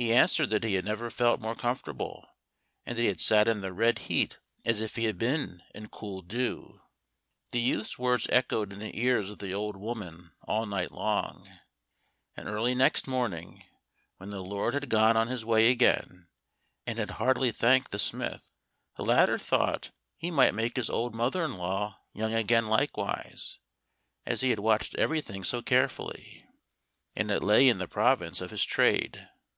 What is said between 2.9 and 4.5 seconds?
that he had sat in the red heat